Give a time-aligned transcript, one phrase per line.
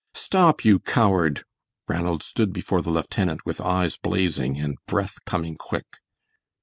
[0.15, 0.65] "Stop!
[0.65, 1.43] you coward!"
[1.87, 5.85] Ranald stood before the lieutenant with eyes blazing and breath coming quick.